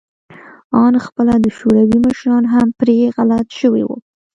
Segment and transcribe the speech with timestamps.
[0.83, 3.97] آن خپله د شوروي مشران هم پرې غلط شوي وو